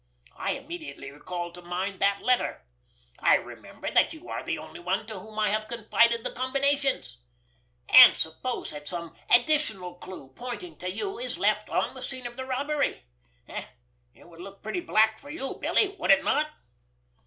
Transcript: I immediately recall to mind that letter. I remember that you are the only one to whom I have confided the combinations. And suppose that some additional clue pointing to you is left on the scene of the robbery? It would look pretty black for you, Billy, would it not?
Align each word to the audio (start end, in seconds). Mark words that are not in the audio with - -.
I 0.35 0.53
immediately 0.53 1.11
recall 1.11 1.51
to 1.51 1.61
mind 1.61 1.99
that 1.99 2.23
letter. 2.23 2.65
I 3.19 3.35
remember 3.35 3.87
that 3.91 4.13
you 4.15 4.29
are 4.29 4.41
the 4.43 4.57
only 4.57 4.79
one 4.79 5.05
to 5.05 5.19
whom 5.19 5.37
I 5.37 5.49
have 5.49 5.67
confided 5.67 6.23
the 6.23 6.31
combinations. 6.31 7.19
And 7.87 8.17
suppose 8.17 8.71
that 8.71 8.87
some 8.87 9.15
additional 9.29 9.93
clue 9.93 10.33
pointing 10.35 10.79
to 10.79 10.89
you 10.89 11.19
is 11.19 11.37
left 11.37 11.69
on 11.69 11.93
the 11.93 12.01
scene 12.01 12.25
of 12.25 12.35
the 12.35 12.47
robbery? 12.47 13.05
It 13.47 14.27
would 14.27 14.41
look 14.41 14.63
pretty 14.63 14.81
black 14.81 15.19
for 15.19 15.29
you, 15.29 15.59
Billy, 15.61 15.89
would 15.99 16.09
it 16.09 16.23
not? 16.23 16.49